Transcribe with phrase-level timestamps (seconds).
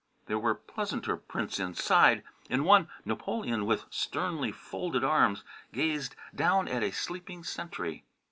[0.25, 2.23] There were pleasanter prints inside.
[2.49, 5.43] In one, Napoleon with sternly folded arms
[5.73, 8.03] gazed down at a sleeping sentry.